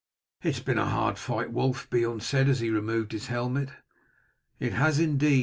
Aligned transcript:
"It 0.41 0.55
has 0.55 0.63
been 0.63 0.79
a 0.79 0.89
hard 0.89 1.19
fight, 1.19 1.51
Wulf," 1.53 1.87
Beorn 1.91 2.21
said, 2.21 2.49
as 2.49 2.59
he 2.59 2.71
removed 2.71 3.11
his 3.11 3.27
helmet. 3.27 3.69
"It 4.59 4.73
has 4.73 4.97
indeed. 4.97 5.39